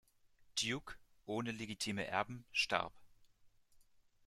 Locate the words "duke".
0.59-0.95